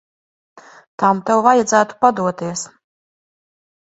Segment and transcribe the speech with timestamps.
[1.03, 2.65] Tam tev vajadzētu padoties.